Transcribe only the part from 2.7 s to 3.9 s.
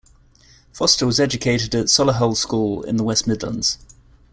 in the West Midlands.